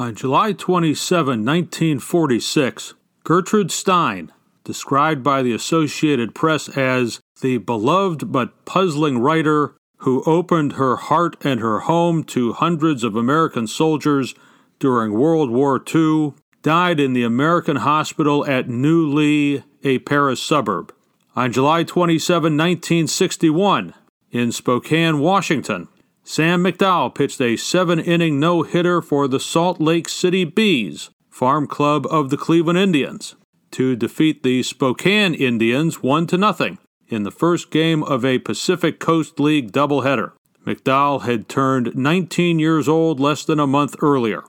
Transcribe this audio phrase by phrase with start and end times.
[0.00, 4.32] On July 27, 1946, Gertrude Stein,
[4.64, 11.36] described by the Associated Press as the beloved but puzzling writer who opened her heart
[11.44, 14.34] and her home to hundreds of American soldiers
[14.78, 16.32] during World War II,
[16.62, 20.94] died in the American hospital at Neuilly, a Paris suburb.
[21.36, 23.92] On July 27, 1961,
[24.30, 25.88] in Spokane, Washington,
[26.30, 31.66] Sam McDowell pitched a seven inning no hitter for the Salt Lake City Bees, farm
[31.66, 33.34] club of the Cleveland Indians,
[33.72, 39.00] to defeat the Spokane Indians 1 to nothing in the first game of a Pacific
[39.00, 40.30] Coast League doubleheader.
[40.64, 44.44] McDowell had turned 19 years old less than a month earlier.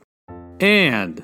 [0.59, 1.23] And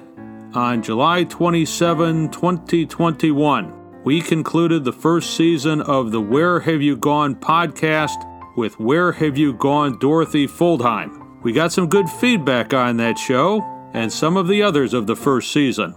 [0.56, 7.36] on July 27, 2021, we concluded the first season of the Where Have You Gone
[7.36, 8.24] podcast
[8.58, 11.44] with Where Have You Gone Dorothy Fuldheim.
[11.44, 13.62] We got some good feedback on that show
[13.94, 15.92] and some of the others of the first season.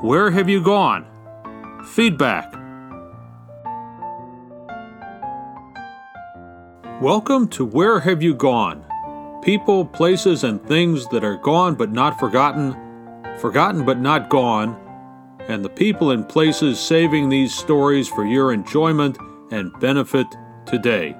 [0.00, 1.04] Where have you gone?
[1.84, 2.54] Feedback.
[7.02, 8.84] Welcome to Where Have You Gone?
[9.42, 12.76] People, places, and things that are gone but not forgotten,
[13.40, 14.76] forgotten but not gone,
[15.48, 19.18] and the people and places saving these stories for your enjoyment
[19.50, 20.28] and benefit
[20.64, 21.16] today.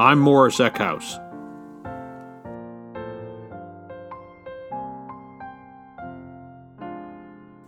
[0.00, 1.18] I'm Morris Eckhouse.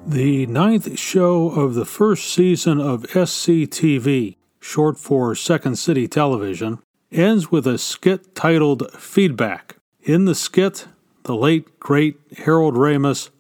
[0.06, 6.78] The ninth show of the first season of SCTV, short for Second City Television,
[7.10, 9.78] ends with a skit titled Feedback.
[10.02, 10.86] In the skit,
[11.24, 13.30] the late, great Harold Ramis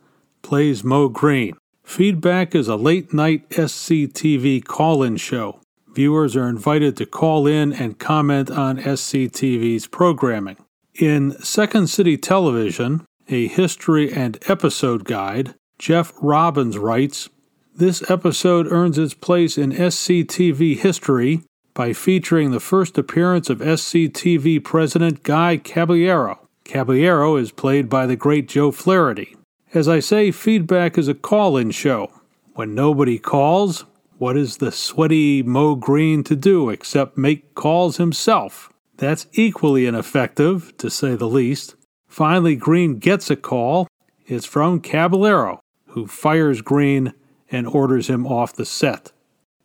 [0.42, 1.56] plays Moe Green.
[1.84, 5.59] Feedback is a late night SCTV call in show
[5.94, 10.56] viewers are invited to call in and comment on SCTV's programming.
[10.94, 17.28] In Second City Television, a history and episode guide, Jeff Robbins writes
[17.74, 21.42] This episode earns its place in SCTV history
[21.74, 26.46] by featuring the first appearance of SCTV President Guy Caballero.
[26.64, 29.36] Caballero is played by the great Joe Flaherty.
[29.72, 32.12] As I say, feedback is a call in show.
[32.54, 33.84] When nobody calls,
[34.20, 38.70] what is the sweaty Moe Green to do except make calls himself?
[38.98, 41.74] That's equally ineffective, to say the least.
[42.06, 43.88] Finally, Green gets a call.
[44.26, 45.60] It's from Caballero,
[45.92, 47.14] who fires Green
[47.50, 49.10] and orders him off the set.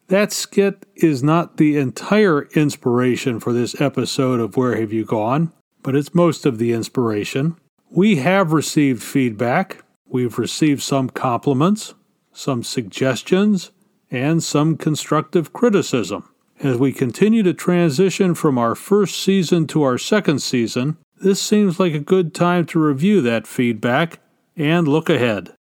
[0.07, 5.51] That skit is not the entire inspiration for this episode of Where Have You Gone,
[5.83, 7.57] but it's most of the inspiration.
[7.89, 9.83] We have received feedback.
[10.07, 11.93] We've received some compliments,
[12.31, 13.71] some suggestions,
[14.15, 16.29] and some constructive criticism.
[16.61, 21.81] As we continue to transition from our first season to our second season, this seems
[21.81, 24.19] like a good time to review that feedback
[24.55, 25.53] and look ahead.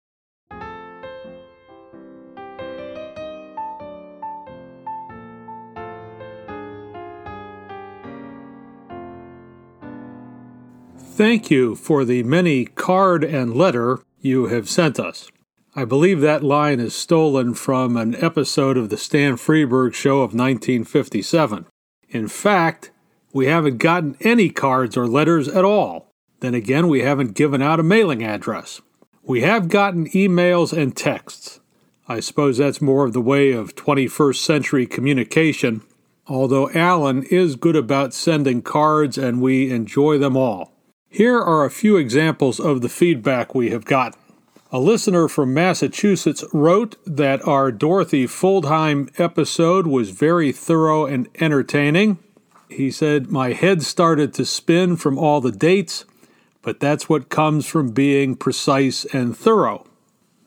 [10.97, 15.29] Thank you for the many card and letter you have sent us.
[15.77, 20.33] I believe that line is stolen from an episode of the Stan Freberg Show of
[20.33, 21.65] 1957.
[22.07, 22.91] In fact,
[23.33, 26.09] we haven't gotten any cards or letters at all.
[26.39, 28.81] Then again, we haven't given out a mailing address.
[29.21, 31.59] We have gotten emails and texts.
[32.07, 35.81] I suppose that's more of the way of 21st century communication,
[36.25, 40.71] although Alan is good about sending cards and we enjoy them all.
[41.09, 44.21] Here are a few examples of the feedback we have gotten.
[44.71, 52.17] A listener from Massachusetts wrote that our Dorothy Fuldheim episode was very thorough and entertaining.
[52.67, 56.03] He said, My head started to spin from all the dates,
[56.63, 59.85] but that's what comes from being precise and thorough.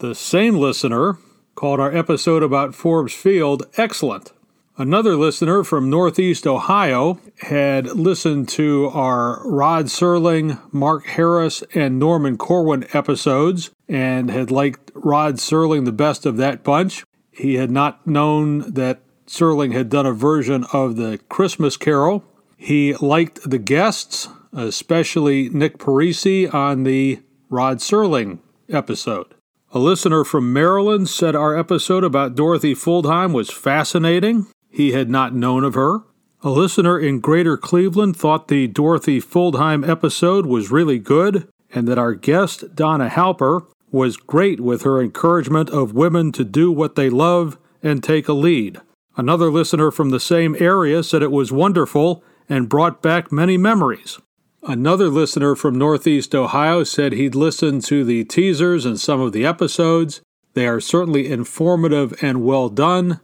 [0.01, 1.19] The same listener
[1.55, 4.33] called our episode about Forbes Field excellent.
[4.77, 12.37] Another listener from Northeast Ohio had listened to our Rod Serling, Mark Harris, and Norman
[12.37, 17.05] Corwin episodes and had liked Rod Serling the best of that bunch.
[17.31, 22.25] He had not known that Serling had done a version of the Christmas Carol.
[22.57, 29.35] He liked the guests, especially Nick Parisi on the Rod Serling episode.
[29.71, 35.35] A listener from Maryland said our episode about Dorothy Fuldheim was fascinating he had not
[35.35, 36.01] known of her.
[36.43, 41.99] A listener in Greater Cleveland thought the Dorothy Fuldheim episode was really good, and that
[41.99, 47.09] our guest, Donna Halper, was great with her encouragement of women to do what they
[47.09, 48.81] love and take a lead.
[49.17, 54.19] Another listener from the same area said it was wonderful and brought back many memories.
[54.63, 59.47] Another listener from Northeast Ohio said he'd listened to the teasers and some of the
[59.47, 60.21] episodes.
[60.55, 63.21] They are certainly informative and well done,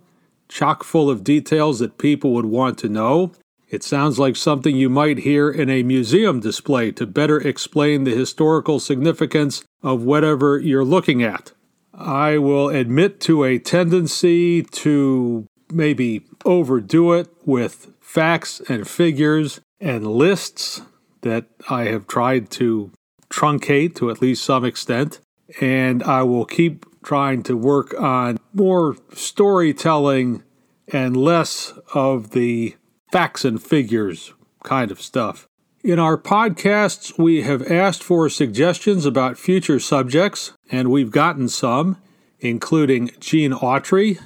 [0.48, 3.32] chock full of details that people would want to know.
[3.74, 8.14] It sounds like something you might hear in a museum display to better explain the
[8.14, 11.50] historical significance of whatever you're looking at.
[11.92, 20.06] I will admit to a tendency to maybe overdo it with facts and figures and
[20.06, 20.82] lists
[21.22, 22.92] that I have tried to
[23.28, 25.18] truncate to at least some extent.
[25.60, 30.44] And I will keep trying to work on more storytelling
[30.92, 32.76] and less of the
[33.14, 34.32] facts and figures
[34.64, 35.46] kind of stuff.
[35.84, 41.96] In our podcasts, we have asked for suggestions about future subjects, and we've gotten some,
[42.40, 44.18] including Gene Autry,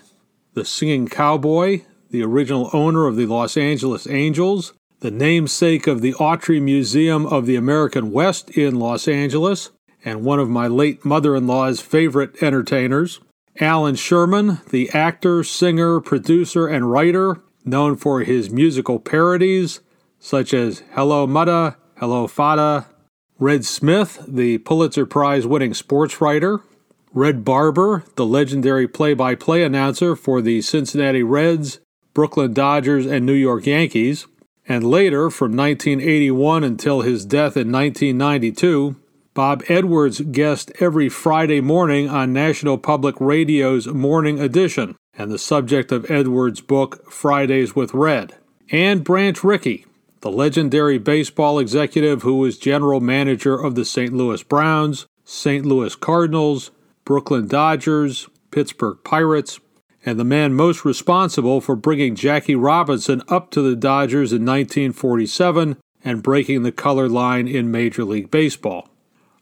[0.54, 6.14] the singing cowboy, the original owner of the Los Angeles Angels, the namesake of the
[6.14, 9.68] Autry Museum of the American West in Los Angeles,
[10.02, 13.20] and one of my late mother in law's favorite entertainers,
[13.60, 19.80] Allan Sherman, the actor, singer, producer, and writer known for his musical parodies
[20.18, 22.86] such as Hello Muddah, Hello Faddah,
[23.38, 26.60] Red Smith, the Pulitzer Prize winning sports writer,
[27.12, 31.80] Red Barber, the legendary play by play announcer for the Cincinnati Reds,
[32.14, 34.26] Brooklyn Dodgers, and New York Yankees,
[34.66, 38.96] and later, from 1981 until his death in 1992,
[39.32, 45.92] Bob Edwards guest every Friday morning on National Public Radio's Morning Edition and the subject
[45.92, 48.36] of Edwards' book Fridays with Red.
[48.70, 49.84] And Branch Rickey,
[50.20, 54.12] the legendary baseball executive who was general manager of the St.
[54.12, 55.66] Louis Browns, St.
[55.66, 56.70] Louis Cardinals,
[57.04, 59.58] Brooklyn Dodgers, Pittsburgh Pirates,
[60.06, 65.76] and the man most responsible for bringing Jackie Robinson up to the Dodgers in 1947
[66.04, 68.88] and breaking the color line in Major League Baseball.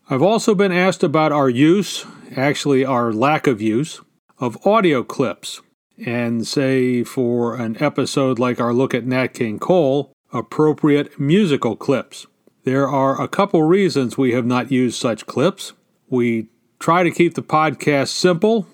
[0.09, 4.01] I've also been asked about our use, actually, our lack of use,
[4.39, 5.61] of audio clips.
[6.05, 12.27] And say for an episode like our look at Nat King Cole, appropriate musical clips.
[12.65, 15.73] There are a couple reasons we have not used such clips.
[16.09, 16.49] We
[16.79, 18.67] try to keep the podcast simple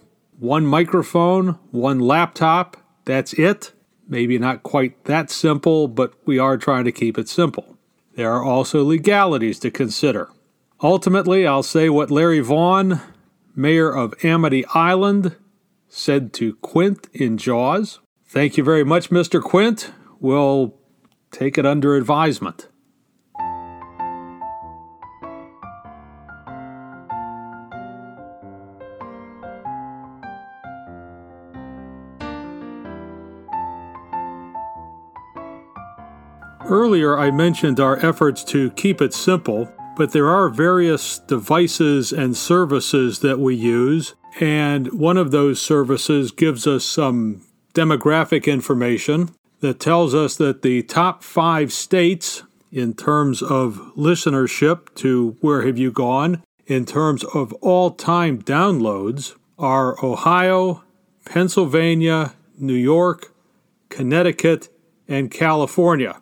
[0.43, 3.73] one microphone, one laptop, that's it.
[4.09, 7.79] Maybe not quite that simple, but we are trying to keep it simple.
[8.17, 10.31] There are also legalities to consider.
[10.83, 13.01] Ultimately, I'll say what Larry Vaughn,
[13.55, 15.37] mayor of Amity Island,
[15.95, 18.01] said to Quint in Jaws.
[18.25, 19.43] Thank you very much, Mr.
[19.43, 19.93] Quint.
[20.21, 20.75] We'll
[21.31, 22.69] take it under advisement.
[36.65, 42.37] Earlier, I mentioned our efforts to keep it simple but there are various devices and
[42.37, 47.43] services that we use, and one of those services gives us some
[47.75, 49.31] demographic information
[49.61, 55.79] that tells us that the top five states, in terms of listenership to Where Have
[55.79, 60.83] You Gone, in terms of all time downloads, are Ohio,
[61.25, 63.33] Pennsylvania, New York,
[63.89, 64.69] Connecticut,
[65.07, 66.21] and California.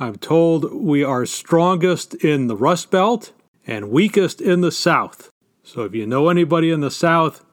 [0.00, 3.32] I'm told we are strongest in the Rust Belt
[3.66, 5.32] and weakest in the South.
[5.64, 7.44] So if you know anybody in the South,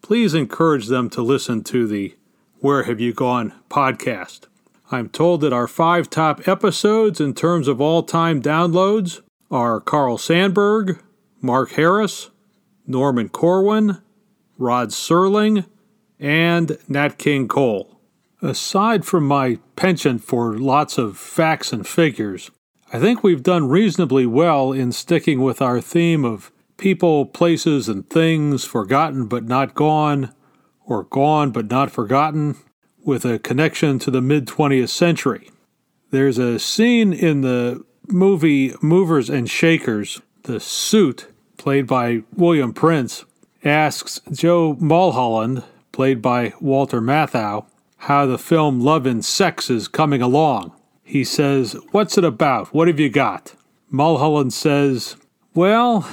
[0.00, 2.14] please encourage them to listen to the
[2.60, 4.42] Where Have You Gone podcast.
[4.92, 9.20] I'm told that our five top episodes in terms of all time downloads
[9.50, 11.00] are Carl Sandburg,
[11.40, 12.30] Mark Harris,
[12.86, 14.00] Norman Corwin,
[14.58, 15.66] Rod Serling,
[16.20, 17.99] and Nat King Cole.
[18.42, 22.50] Aside from my penchant for lots of facts and figures,
[22.90, 28.08] I think we've done reasonably well in sticking with our theme of people, places, and
[28.08, 30.34] things forgotten but not gone,
[30.86, 32.56] or gone but not forgotten,
[33.04, 35.50] with a connection to the mid 20th century.
[36.10, 41.26] There's a scene in the movie Movers and Shakers, the suit,
[41.58, 43.26] played by William Prince,
[43.64, 47.66] asks Joe Mulholland, played by Walter Matthau,
[48.00, 50.72] how the film Love and Sex is coming along.
[51.02, 52.72] He says, What's it about?
[52.72, 53.54] What have you got?
[53.90, 55.16] Mulholland says,
[55.54, 56.08] Well,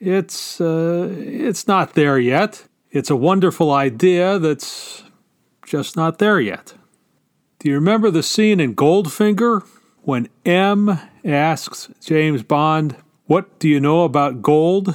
[0.00, 2.64] it's, uh, it's not there yet.
[2.90, 5.04] It's a wonderful idea that's
[5.66, 6.74] just not there yet.
[7.58, 9.66] Do you remember the scene in Goldfinger
[10.02, 14.94] when M asks James Bond, What do you know about gold?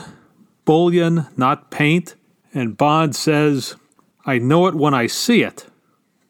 [0.63, 2.13] Bullion, not paint.
[2.53, 3.75] And Bond says,
[4.27, 5.65] I know it when I see it.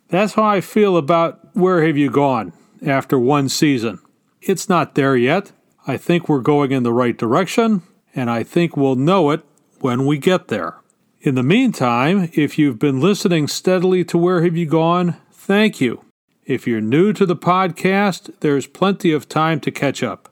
[0.09, 2.53] That's how I feel about Where Have You Gone
[2.85, 3.99] after one season.
[4.41, 5.51] It's not there yet.
[5.85, 7.83] I think we're going in the right direction,
[8.15, 9.41] and I think we'll know it
[9.79, 10.77] when we get there.
[11.21, 16.03] In the meantime, if you've been listening steadily to Where Have You Gone, thank you.
[16.45, 20.28] If you're new to the podcast, there's plenty of time to catch up.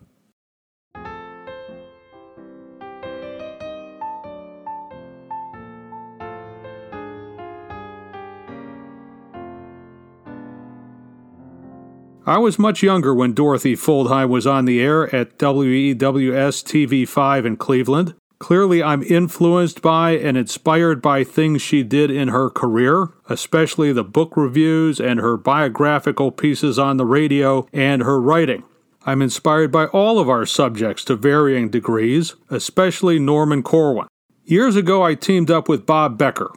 [12.28, 17.56] I was much younger when Dorothy Fuldheim was on the air at WEWS TV5 in
[17.56, 18.16] Cleveland.
[18.38, 24.04] Clearly, I'm influenced by and inspired by things she did in her career, especially the
[24.04, 28.64] book reviews and her biographical pieces on the radio and her writing.
[29.06, 34.10] I'm inspired by all of our subjects to varying degrees, especially Norman Corwin.
[34.44, 36.52] Years ago, I teamed up with Bob Becker,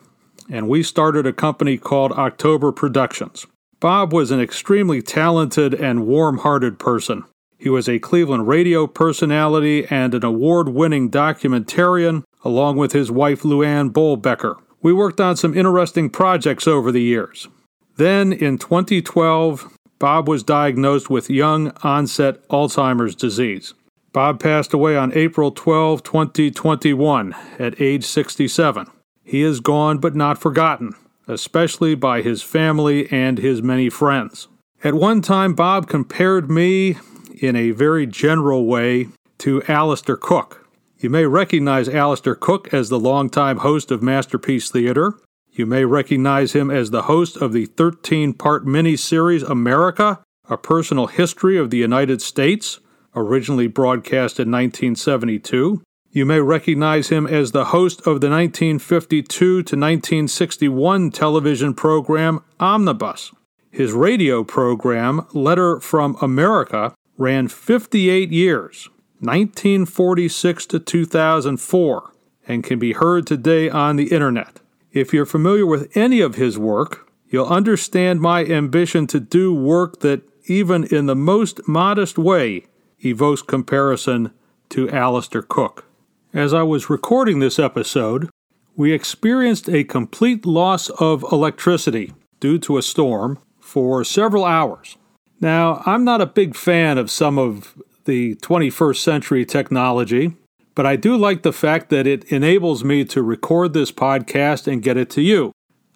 [0.50, 3.46] and we started a company called October Productions.
[3.80, 7.24] Bob was an extremely talented and warm hearted person.
[7.56, 13.42] He was a Cleveland radio personality and an award winning documentarian, along with his wife
[13.42, 14.56] Luann Bollbecker.
[14.82, 17.48] We worked on some interesting projects over the years.
[17.96, 23.74] Then, in 2012, Bob was diagnosed with young onset Alzheimer's disease.
[24.12, 28.86] Bob passed away on April 12, 2021, at age 67.
[29.22, 30.94] He is gone but not forgotten,
[31.30, 34.48] especially by his family and his many friends.
[34.82, 36.96] At one time, Bob compared me
[37.40, 39.08] in a very general way
[39.38, 40.66] to Alistair Cooke.
[40.98, 45.14] You may recognize Alistair Cooke as the longtime host of Masterpiece Theater.
[45.50, 51.06] You may recognize him as the host of the 13 part miniseries America, A Personal
[51.06, 52.80] History of the United States,
[53.14, 55.82] originally broadcast in 1972.
[56.12, 63.30] You may recognize him as the host of the 1952 to 1961 television program Omnibus.
[63.70, 68.88] His radio program, Letter from America, ran 58 years,
[69.20, 72.12] 1946 to 2004,
[72.48, 74.58] and can be heard today on the internet.
[74.90, 80.00] If you're familiar with any of his work, you'll understand my ambition to do work
[80.00, 82.66] that, even in the most modest way,
[83.04, 84.32] evokes comparison
[84.70, 85.84] to Alistair Cooke.
[86.32, 88.30] As I was recording this episode,
[88.76, 94.96] we experienced a complete loss of electricity due to a storm for several hours.
[95.40, 100.36] Now, I'm not a big fan of some of the 21st century technology,
[100.76, 104.84] but I do like the fact that it enables me to record this podcast and
[104.84, 105.50] get it to you.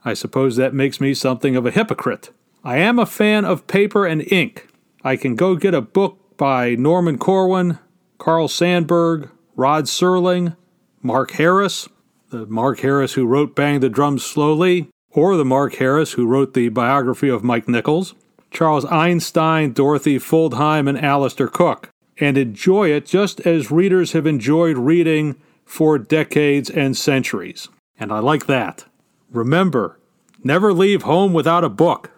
[0.04, 2.30] I suppose that makes me something of a hypocrite.
[2.64, 4.66] I am a fan of paper and ink.
[5.04, 7.78] I can go get a book by Norman Corwin,
[8.18, 10.56] Carl Sandburg, Rod Serling,
[11.02, 11.88] Mark Harris,
[12.30, 16.54] the Mark Harris who wrote Bang the Drums Slowly, or the Mark Harris who wrote
[16.54, 18.14] the biography of Mike Nichols.
[18.50, 24.78] Charles Einstein, Dorothy Fuldheim, and Alistair Cooke, and enjoy it just as readers have enjoyed
[24.78, 25.34] reading
[25.64, 27.68] for decades and centuries.
[27.98, 28.84] And I like that.
[29.30, 29.98] Remember,
[30.44, 32.10] never leave home without a book.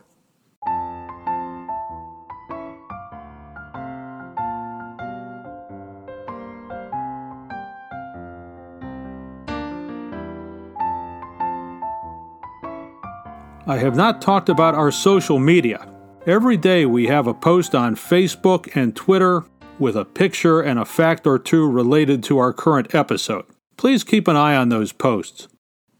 [13.68, 15.88] I have not talked about our social media.
[16.24, 19.42] Every day we have a post on Facebook and Twitter
[19.80, 23.44] with a picture and a fact or two related to our current episode.
[23.76, 25.48] Please keep an eye on those posts.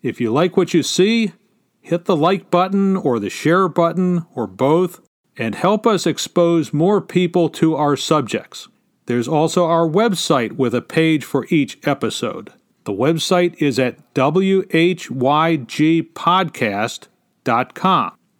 [0.01, 1.33] If you like what you see,
[1.81, 5.01] hit the like button or the share button or both
[5.37, 8.69] and help us expose more people to our subjects.
[9.07, 12.53] There's also our website with a page for each episode.
[12.85, 17.09] The website is at whygpodcast.com.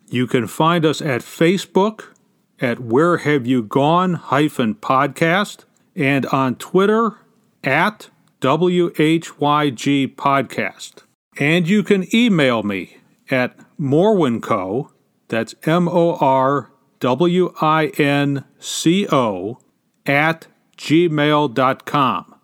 [0.09, 2.15] You can find us at Facebook
[2.61, 7.19] at Where Have You Gone hyphen podcast and on Twitter
[7.65, 8.11] at
[8.41, 11.03] WHYG Podcast.
[11.39, 12.99] And you can email me
[13.31, 14.91] at Morwinco,
[15.29, 16.71] that's M O R
[17.01, 19.59] W I N C O,
[20.07, 20.47] at
[20.79, 22.35] gmail.com.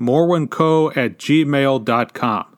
[0.00, 2.56] Morwinco at gmail.com.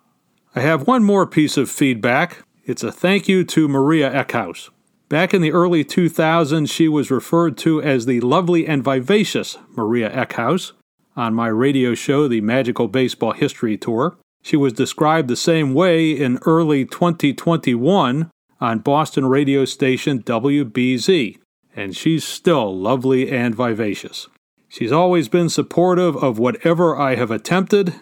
[0.55, 2.45] I have one more piece of feedback.
[2.71, 4.71] It's a thank you to Maria Eckhouse.
[5.09, 10.09] Back in the early 2000s, she was referred to as the lovely and vivacious Maria
[10.09, 10.71] Eckhouse
[11.17, 14.17] on my radio show, The Magical Baseball History Tour.
[14.45, 21.39] She was described the same way in early 2021 on Boston radio station WBZ,
[21.75, 24.29] and she's still lovely and vivacious.
[24.69, 27.97] She's always been supportive of whatever I have attempted,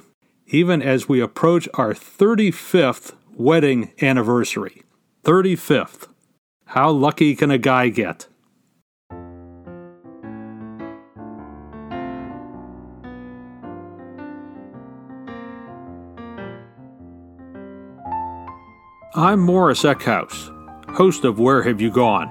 [0.49, 4.83] even as we approach our 35th wedding anniversary.
[5.23, 6.09] 35th.
[6.67, 8.27] How lucky can a guy get?
[19.15, 20.49] I'm Morris Eckhouse,
[20.97, 22.29] host of Where Have You Gone?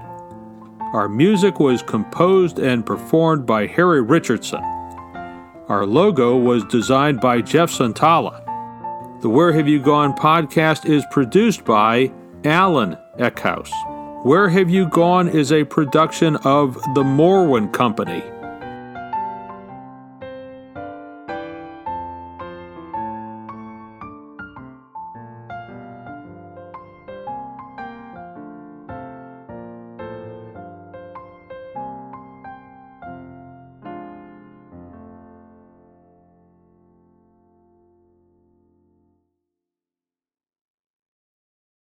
[0.93, 4.63] Our music was composed and performed by Harry Richardson.
[5.69, 8.46] Our logo was designed by Jeff Santala.
[9.19, 12.11] The Where Have You Gone podcast is produced by
[12.43, 13.71] Alan Eckhouse.
[14.23, 18.23] Where Have You Gone is a production of the Morwin Company.